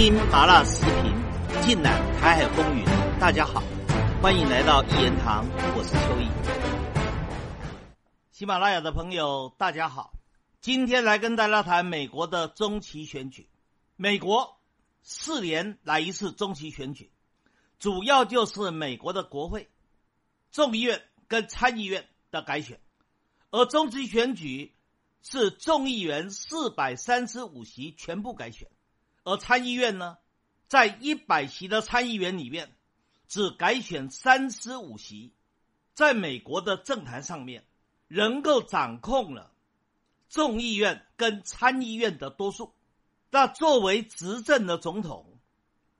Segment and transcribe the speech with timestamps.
[0.00, 2.82] 听麻辣时评，尽览台海风云。
[3.20, 3.62] 大家好，
[4.22, 5.44] 欢迎来到一言堂，
[5.76, 6.26] 我是邱毅。
[8.32, 10.14] 喜马拉雅的朋友，大家好，
[10.62, 13.50] 今天来跟大家谈美国的中期选举。
[13.96, 14.56] 美国
[15.02, 17.12] 四年来一次中期选举，
[17.78, 19.68] 主要就是美国的国会、
[20.50, 22.80] 众议院跟参议院的改选，
[23.50, 24.74] 而中期选举
[25.22, 28.66] 是众议员四百三十五席全部改选。
[29.22, 30.18] 而参议院呢，
[30.66, 32.74] 在一百席的参议员里面，
[33.28, 35.34] 只改选三十五席，
[35.94, 37.64] 在美国的政坛上面，
[38.08, 39.52] 能够掌控了
[40.28, 42.72] 众议院跟参议院的多数，
[43.30, 45.38] 那作为执政的总统，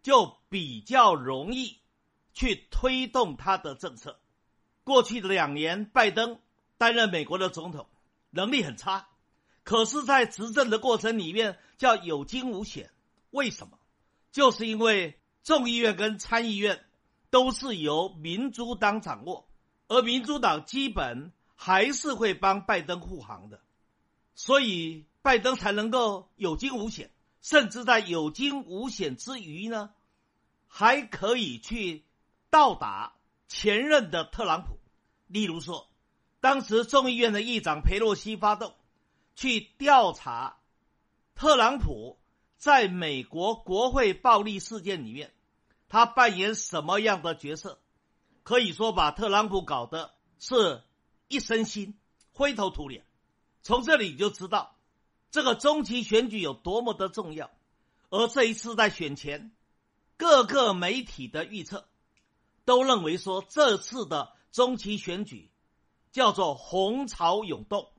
[0.02, 1.78] 就比较容易
[2.32, 4.18] 去推动他的政策。
[4.82, 6.40] 过去的两年，拜登
[6.78, 7.86] 担任美国的总统，
[8.30, 9.08] 能力很差，
[9.62, 12.90] 可是，在执政的过程里面，叫有惊无险。
[13.30, 13.78] 为什么？
[14.32, 16.84] 就是因为众议院跟参议院
[17.30, 19.48] 都是由民主党掌握，
[19.88, 23.60] 而民主党基本还是会帮拜登护航的，
[24.36, 27.10] 所以拜登才能够有惊无险，
[27.42, 29.90] 甚至在有惊无险之余呢，
[30.68, 32.04] 还可以去
[32.50, 33.14] 到达
[33.48, 34.78] 前任的特朗普。
[35.26, 35.88] 例如说，
[36.40, 38.74] 当时众议院的议长佩洛西发动
[39.34, 40.58] 去调查
[41.34, 42.19] 特朗普。
[42.60, 45.32] 在美国国会暴力事件里面，
[45.88, 47.80] 他扮演什么样的角色？
[48.42, 50.82] 可以说把特朗普搞得是
[51.26, 51.94] 一身腥、
[52.32, 53.06] 灰头土脸。
[53.62, 54.76] 从这里你就知道
[55.30, 57.50] 这个中期选举有多么的重要。
[58.10, 59.52] 而这一次在选前，
[60.18, 61.88] 各个媒体的预测
[62.66, 65.50] 都认为说，这次的中期选举
[66.12, 67.90] 叫做红潮涌动。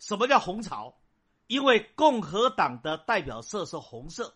[0.00, 0.96] 什么叫红潮？
[1.46, 4.34] 因为共和党的代表色是红色，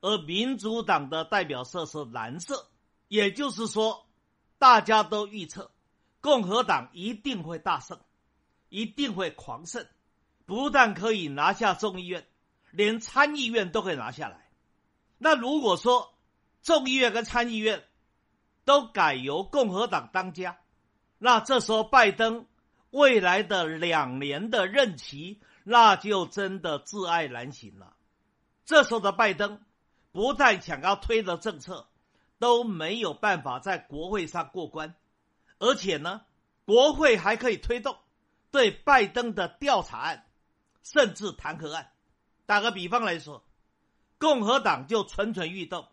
[0.00, 2.68] 而民主党的代表色是蓝色，
[3.08, 4.06] 也就是说，
[4.58, 5.72] 大家都预测
[6.20, 7.98] 共和党一定会大胜，
[8.68, 9.84] 一定会狂胜，
[10.46, 12.26] 不但可以拿下众议院，
[12.70, 14.48] 连参议院都可以拿下来。
[15.18, 16.14] 那如果说
[16.62, 17.82] 众议院跟参议院
[18.64, 20.58] 都改由共和党当家，
[21.18, 22.46] 那这时候拜登
[22.90, 25.40] 未来的两年的任期。
[25.64, 27.96] 那就真的挚爱难行了。
[28.64, 29.60] 这时候的拜登，
[30.12, 31.88] 不但想要推的政策
[32.38, 34.94] 都没有办法在国会上过关，
[35.58, 36.20] 而且呢，
[36.66, 37.98] 国会还可以推动
[38.50, 40.26] 对拜登的调查案，
[40.82, 41.90] 甚至弹劾案。
[42.46, 43.42] 打个比方来说，
[44.18, 45.88] 共和党就蠢蠢欲动，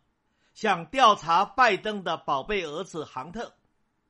[0.53, 3.53] 想调查拜登的宝贝儿子杭特，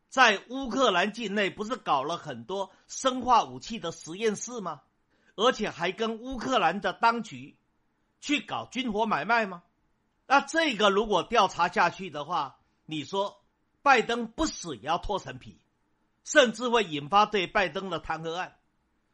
[0.09, 4.81] 在乌克兰境内不是搞了很多生化武器的实验室吗？
[5.35, 7.57] 而且还跟乌克兰的当局
[8.19, 9.63] 去搞军火买卖吗？
[10.27, 13.41] 那这个如果调查下去的话，你说
[13.81, 15.59] 拜登不死也要脱层皮，
[16.23, 18.55] 甚至会引发对拜登的弹劾案，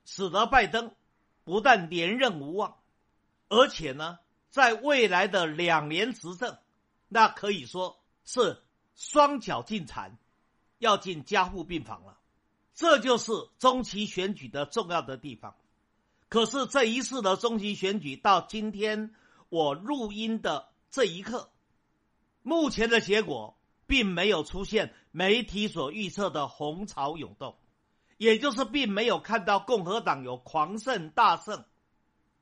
[0.05, 0.93] 使得拜登
[1.43, 2.77] 不但连任无望，
[3.49, 6.57] 而且呢，在未来的两年执政，
[7.07, 8.61] 那可以说是
[8.95, 10.17] 双脚进残，
[10.77, 12.19] 要进加护病房了。
[12.75, 15.55] 这就是中期选举的重要的地方。
[16.29, 19.13] 可是这一次的中期选举到今天
[19.47, 21.49] 我录音的这一刻，
[22.43, 27.57] 目前的结果并没有出现媒体所预测的红潮涌动，
[28.17, 31.63] 也就是并没有看到共和党有狂胜大胜。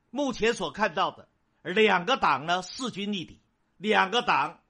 [0.09, 1.29] 目前所看到的
[1.61, 3.39] 两个党呢势均力敌，
[3.77, 4.61] 两个党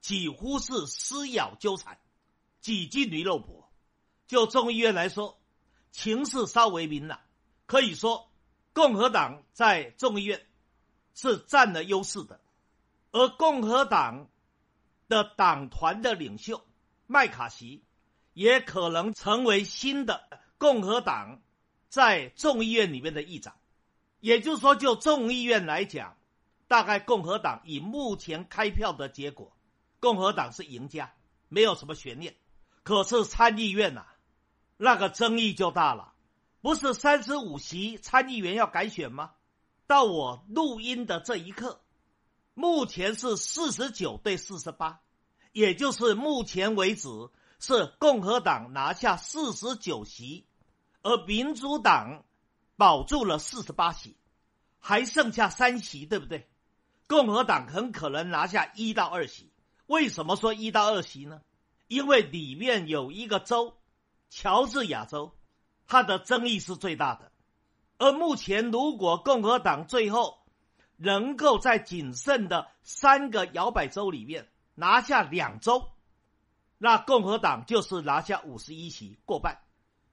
[0.00, 1.98] 几乎是撕咬纠缠，
[2.60, 3.72] 几近于肉搏。
[4.26, 5.40] 就众议院来说，
[5.90, 7.20] 情势稍微明朗，
[7.64, 8.27] 可以说。
[8.78, 10.46] 共和党在众议院
[11.12, 12.38] 是占了优势的，
[13.10, 14.28] 而共和党
[15.08, 16.64] 的党团的领袖
[17.08, 17.82] 麦卡锡
[18.34, 20.22] 也可能成为新的
[20.58, 21.40] 共和党
[21.88, 23.56] 在众议院里面的议长。
[24.20, 26.16] 也就是说，就众议院来讲，
[26.68, 29.56] 大概共和党以目前开票的结果，
[29.98, 31.12] 共和党是赢家，
[31.48, 32.36] 没有什么悬念。
[32.84, 34.06] 可是参议院呐，
[34.76, 36.14] 那个争议就大了。
[36.60, 39.32] 不是三十五席参议员要改选吗？
[39.86, 41.80] 到我录音的这一刻，
[42.52, 45.00] 目前是四十九对四十八，
[45.52, 47.08] 也就是目前为止
[47.60, 50.46] 是共和党拿下四十九席，
[51.02, 52.24] 而民主党
[52.76, 54.16] 保住了四十八席，
[54.80, 56.50] 还剩下三席，对不对？
[57.06, 59.52] 共和党很可能拿下一到二席。
[59.86, 61.40] 为什么说一到二席呢？
[61.86, 63.78] 因为里面有一个州，
[64.28, 65.37] 乔治亚州。
[65.88, 67.32] 它的争议是最大的，
[67.96, 70.38] 而目前如果共和党最后
[70.96, 75.88] 能够在仅剩的三个摇摆州里面拿下两州，
[76.76, 79.60] 那共和党就是拿下五十一席过半，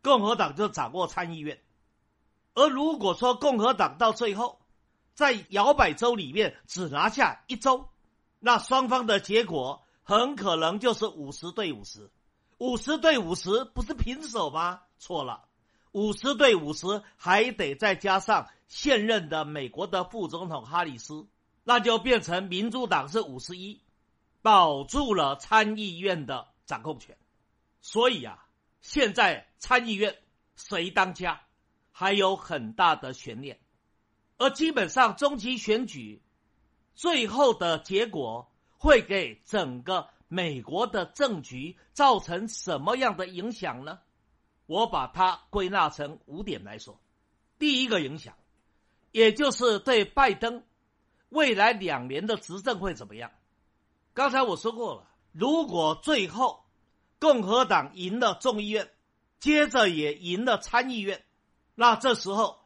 [0.02, 1.62] 共和党就掌握参议院。
[2.54, 4.62] 而如果说共和党到最后
[5.14, 7.90] 在摇摆州里面只拿下一州，
[8.40, 12.10] 那双方的结果很可能就是五十对五十，
[12.60, 14.82] 五十对五十不是平手吗？
[14.98, 15.44] 错了，
[15.96, 18.50] 五十对五十还得再加上。
[18.68, 21.28] 现任的美国的副总统哈里斯，
[21.64, 23.80] 那就变成民主党是五十一，
[24.42, 27.16] 保住了参议院的掌控权。
[27.80, 28.46] 所以啊，
[28.82, 30.18] 现在参议院
[30.58, 31.44] 谁当家
[31.92, 33.60] 还有很大的悬念。
[34.38, 36.22] 而基本上中期选举
[36.94, 44.00] 最后的结果会给整个美国的政局造成什么样的影响呢？
[44.66, 47.00] 我把它归纳成五点来说。
[47.60, 48.36] 第一个影响。
[49.12, 50.66] 也就是对拜登
[51.30, 53.32] 未来两年的执政会怎么样？
[54.14, 56.66] 刚才我说过了，如果最后
[57.18, 58.92] 共和党赢了众议院，
[59.40, 61.24] 接着也赢了参议院，
[61.76, 62.60] 那这时候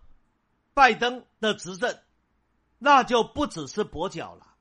[0.73, 1.99] 拜登的执政
[2.79, 4.55] 那就不只是跛脚了，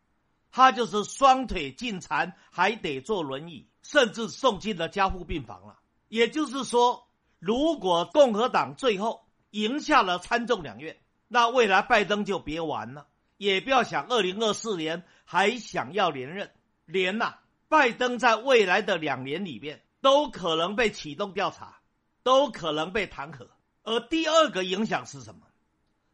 [0.50, 5.78] 他就是双腿尽残，还得坐轮椅，甚至送进了加护病房了。
[6.08, 7.07] 也就是说，
[7.38, 10.98] 如果共和党最后赢下了参众两院，
[11.28, 13.06] 那未来拜登就别玩了，
[13.36, 16.50] 也不要想二零二四年还想要连任，
[16.84, 17.34] 连呐！
[17.68, 21.80] 拜登在未来的两年里面都可能被启动调查，
[22.22, 23.46] 都可能被弹劾。
[23.82, 25.42] 而第二个影响是什么？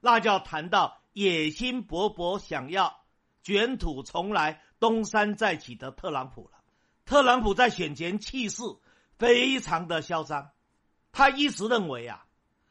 [0.00, 3.00] 那就要谈到野心勃勃、想要
[3.42, 6.58] 卷土重来、东山再起的特朗普了。
[7.04, 8.62] 特朗普在选前气势
[9.16, 10.50] 非常的嚣张，
[11.14, 12.26] 他一直认为啊，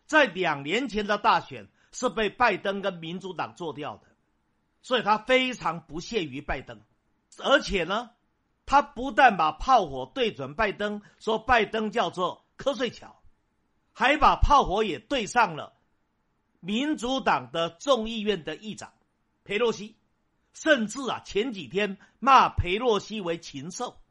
[0.05, 1.67] 在两年前的大选。
[1.95, 4.07] 是被拜登跟民主党做掉的，
[4.81, 6.81] 所以他非常不屑于拜登，
[7.37, 8.09] 而且呢，
[8.65, 13.21] 他不但把炮火对准拜登，说拜登叫做瞌睡桥，
[13.91, 15.73] 还把炮火也对上了
[16.61, 18.91] 民主党的众议院的议长
[19.43, 19.95] 佩洛西，
[20.51, 24.01] 甚至啊前几天骂佩洛西为禽兽，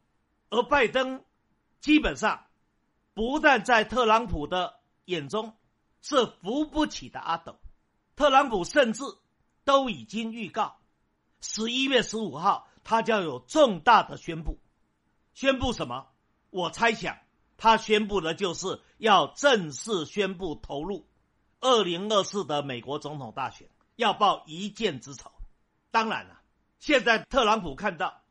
[0.51, 1.25] 而拜登
[1.81, 2.47] 基本上
[3.15, 5.57] 不但在特朗普的眼中
[6.01, 7.59] 是扶不起的阿斗。
[8.17, 9.03] 特朗普甚至
[9.65, 10.77] 都已经预告，
[11.41, 14.59] 十一月十五号他将有重大的宣布。
[15.35, 16.09] 宣布什么？
[16.51, 17.19] 我猜想
[17.57, 21.07] 他宣布的就是要正式宣布投入
[21.61, 25.31] 二零二四的美国总统大选，要报一箭之仇。
[25.91, 26.41] 当然了，
[26.79, 28.23] 现在特朗普看到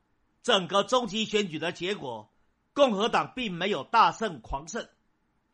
[0.44, 2.31] 整个中期选举的结果，
[2.74, 4.88] 共和党并没有大胜狂胜，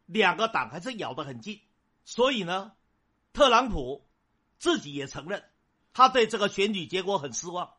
[0.06, 1.62] 两个党还是咬得很近，
[2.06, 2.74] 所以呢，
[3.34, 4.06] 特朗普。
[4.60, 5.44] 自己也承认，
[5.94, 7.74] 他对这个选举结果很失望。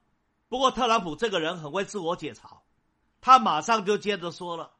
[0.48, 2.58] 不过，特朗普这个人很会自我解嘲，
[3.20, 4.70] 他马上就接着说了：“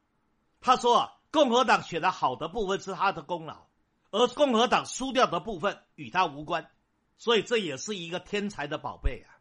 [0.61, 3.67] 他说啊，共和党选的好的部分是他的功劳，
[4.11, 6.71] 而共和党输掉的部分与他无关，
[7.17, 9.35] 所以这也是一个天才的宝贝啊。”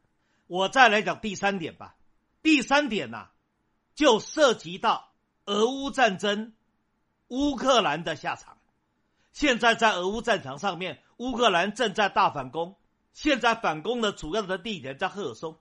[0.49, 1.95] 我再来讲第三点吧。
[2.43, 3.29] 第三点呢，
[3.99, 5.11] 就涉及到
[5.45, 6.53] 俄乌战争，
[7.27, 8.57] 乌克兰的下场。
[9.33, 11.03] 现在在俄乌战场上面。
[11.17, 12.77] 乌克兰正在大反攻，
[13.13, 15.59] 现在反攻的主要的地点在赫尔松，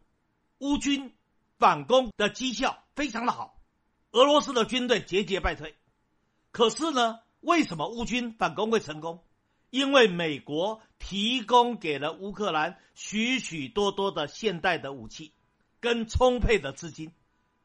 [0.60, 1.16] 乌军
[1.58, 3.58] 反攻的绩效非常的好，
[4.12, 5.76] 俄罗斯的军队节节败退。
[6.52, 9.24] 可是呢，为什么乌军反攻会成功？
[9.72, 15.34] 因为美国提供给了乌克兰许许多多的现代的武器
[15.80, 17.12] 跟充沛的资金。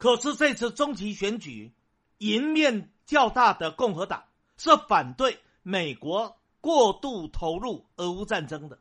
[0.03, 1.73] 可是这次中期选举，
[2.17, 4.25] 赢面较大的共和党
[4.57, 6.37] 是反对美国。
[6.59, 8.79] 过度投入俄乌战争的，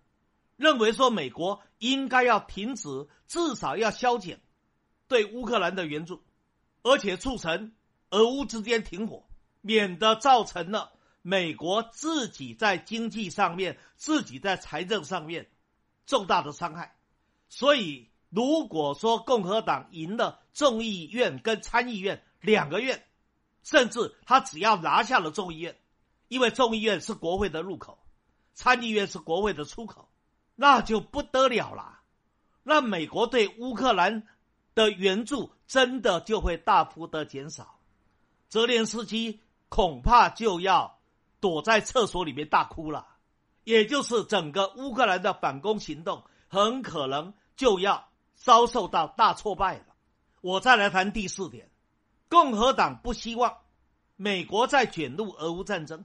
[0.57, 4.41] 认为说美国应该要停止，至少要削减
[5.07, 6.25] 对乌克兰的援助，
[6.83, 7.73] 而且促成
[8.11, 9.25] 俄乌之间停火，
[9.61, 15.49] 免得造成了美国自己在经济上面、自己在财政上面
[16.05, 16.97] 重大的伤害。
[17.49, 23.05] 所以，如果说共和党赢了众议院跟参议院两个院，
[23.63, 25.79] 甚至他只要拿下了众议院。
[26.29, 27.99] 因为众议院是国会的入口，
[28.55, 30.09] 参议院是国会的出口，
[30.55, 32.01] 那就不得了了。
[32.63, 34.27] 那美国对乌克兰
[34.75, 37.81] 的援助真的就会大幅的减少，
[38.49, 41.01] 泽连斯基恐怕就要
[41.39, 43.09] 躲在厕所里面大哭了。
[43.65, 49.92] 也就是整个乌克兰的反攻行动很可能就要遭受到大挫败了。
[50.43, 51.71] 我再来谈第四点，
[52.29, 53.59] 共和党不希望
[54.17, 56.05] 美国再卷入俄乌战争。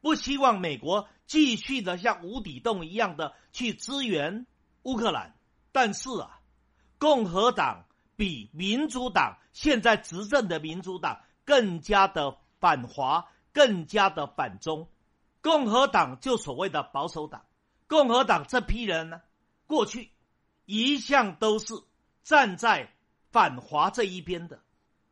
[0.00, 4.44] 不希望美国继续的像无底洞一样的去支援
[4.82, 5.34] 乌克兰，
[5.72, 6.40] 但是啊，
[6.98, 14.88] 共和党比民主党现在执政的民主党更加的反华，更加的反中。
[15.40, 17.44] 共和党就所谓的保守党，
[17.86, 19.20] 共和党这批人呢，
[19.66, 20.10] 过去
[20.64, 21.72] 一向都是
[22.24, 22.93] 站在
[23.34, 24.62] 反华这一边的。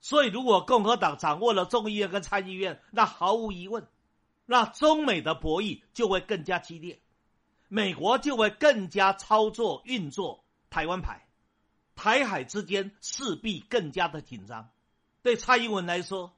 [0.00, 3.88] 所以，如果共和党掌握了众议院跟参议院，那毫无疑问，
[4.47, 7.00] 那中美的博弈就会更加激烈，
[7.67, 11.26] 美国就会更加操作运作台湾牌，
[11.97, 14.71] 台海之间势必更加的紧张。
[15.23, 16.37] 对蔡英文来说，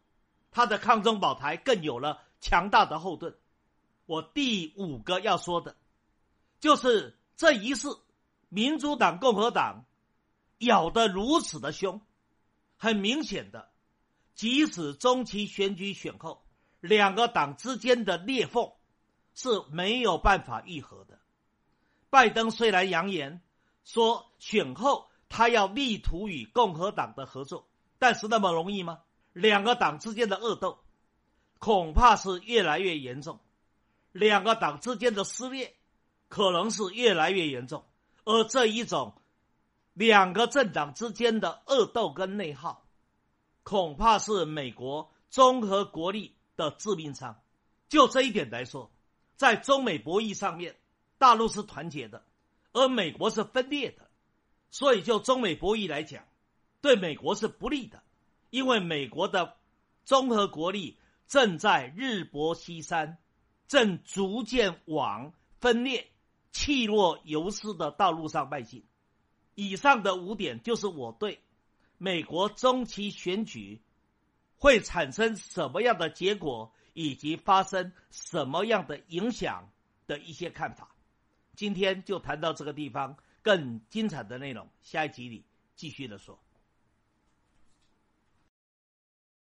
[0.50, 3.36] 他的抗中保台更有了强大的后盾。
[4.06, 5.76] 我第五个要说的，
[6.60, 7.98] 就是这一次
[8.48, 9.84] 民主党、共和党
[10.58, 12.00] 咬得如此的凶。
[12.76, 13.70] 很明显的，
[14.34, 16.44] 即使中期选举选后，
[16.80, 18.72] 两个党之间的裂缝
[19.32, 21.20] 是没有办法愈合的。
[22.10, 23.40] 拜登虽然扬言
[23.84, 27.68] 说选后他要力图与共和党的合作，
[27.98, 29.00] 但是那么容易吗？
[29.32, 30.80] 两个党之间的恶斗
[31.58, 33.40] 恐怕是越来越严重，
[34.12, 35.74] 两个党之间的撕裂
[36.28, 37.86] 可能是越来越严重，
[38.24, 39.14] 而这一种。
[39.94, 42.84] 两个政党之间的恶斗跟内耗，
[43.62, 47.40] 恐怕是美国综合国力的致命伤。
[47.88, 48.90] 就这一点来说，
[49.36, 50.76] 在中美博弈上面，
[51.16, 52.24] 大陆是团结的，
[52.72, 54.10] 而美国是分裂的。
[54.70, 56.24] 所以，就中美博弈来讲，
[56.80, 58.02] 对美国是不利的，
[58.50, 59.54] 因为美国的
[60.04, 60.98] 综合国力
[61.28, 63.18] 正在日薄西山，
[63.68, 66.10] 正逐渐往分裂、
[66.50, 68.84] 气若游丝的道路上迈进。
[69.54, 71.40] 以上的五点就是我对
[71.98, 73.80] 美国中期选举
[74.56, 79.70] 会产生什么样的结果，以及发生什么样的影响
[80.06, 80.94] 的一些看法。
[81.54, 85.44] 今天就谈到这个地方，更精彩的内容，下一集里
[85.76, 86.43] 继续的说。